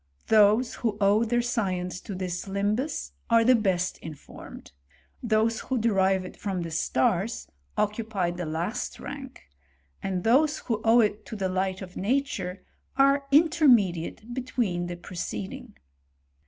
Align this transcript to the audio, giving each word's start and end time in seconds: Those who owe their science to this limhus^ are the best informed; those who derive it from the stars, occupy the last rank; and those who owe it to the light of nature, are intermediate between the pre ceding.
Those 0.29 0.73
who 0.81 0.97
owe 0.99 1.23
their 1.23 1.43
science 1.43 2.01
to 2.01 2.15
this 2.15 2.45
limhus^ 2.45 3.11
are 3.29 3.43
the 3.43 3.53
best 3.53 3.99
informed; 3.99 4.71
those 5.21 5.59
who 5.59 5.77
derive 5.77 6.25
it 6.25 6.35
from 6.35 6.63
the 6.63 6.71
stars, 6.71 7.45
occupy 7.77 8.31
the 8.31 8.47
last 8.47 8.99
rank; 8.99 9.43
and 10.01 10.23
those 10.23 10.57
who 10.57 10.81
owe 10.83 11.01
it 11.01 11.23
to 11.27 11.35
the 11.35 11.49
light 11.49 11.83
of 11.83 11.97
nature, 11.97 12.65
are 12.97 13.27
intermediate 13.31 14.33
between 14.33 14.87
the 14.87 14.97
pre 14.97 15.17
ceding. 15.17 15.75